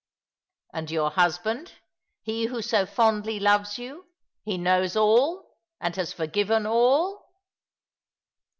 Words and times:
"And 0.73 0.89
your 0.89 1.11
husband— 1.11 1.73
he 2.23 2.45
who 2.47 2.63
so 2.63 2.87
fondly 2.87 3.39
loves 3.39 3.77
you— 3.77 4.07
he 4.43 4.57
knows 4.57 4.95
ail, 4.95 5.51
and 5.79 5.95
has 5.95 6.11
forgiven 6.11 6.65
all 6.65 7.29